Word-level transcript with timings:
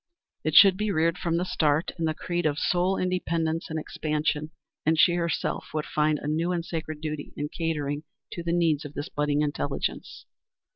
It 0.43 0.55
should 0.55 0.77
be 0.77 0.89
reared, 0.91 1.19
from 1.19 1.37
the 1.37 1.45
start, 1.45 1.91
in 1.99 2.05
the 2.05 2.15
creed 2.15 2.47
of 2.47 2.57
soul 2.57 2.97
independence 2.97 3.69
and 3.69 3.77
expansion, 3.77 4.49
and 4.83 4.97
she 4.97 5.13
herself 5.13 5.67
would 5.75 5.85
find 5.85 6.17
a 6.17 6.27
new 6.27 6.51
and 6.51 6.65
sacred 6.65 7.01
duty 7.01 7.33
in 7.37 7.49
catering 7.49 8.01
to 8.31 8.41
the 8.41 8.51
needs 8.51 8.83
of 8.83 8.95
this 8.95 9.09
budding 9.09 9.41
intelligence. 9.41 10.25